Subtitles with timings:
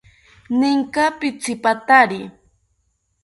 [0.59, 2.21] Ninka pitzipatari?